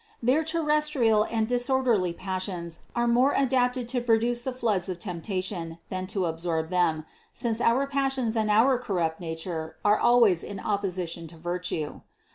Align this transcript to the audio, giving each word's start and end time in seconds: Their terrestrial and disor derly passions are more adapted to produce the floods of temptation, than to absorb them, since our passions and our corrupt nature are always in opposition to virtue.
Their 0.19 0.43
terrestrial 0.43 1.25
and 1.29 1.47
disor 1.47 1.83
derly 1.83 2.17
passions 2.17 2.79
are 2.95 3.07
more 3.07 3.35
adapted 3.37 3.87
to 3.89 4.01
produce 4.01 4.41
the 4.41 4.51
floods 4.51 4.89
of 4.89 4.97
temptation, 4.97 5.77
than 5.89 6.07
to 6.07 6.25
absorb 6.25 6.71
them, 6.71 7.05
since 7.33 7.61
our 7.61 7.85
passions 7.85 8.35
and 8.35 8.49
our 8.49 8.79
corrupt 8.79 9.19
nature 9.19 9.75
are 9.85 9.99
always 9.99 10.43
in 10.43 10.59
opposition 10.59 11.27
to 11.27 11.37
virtue. 11.37 12.01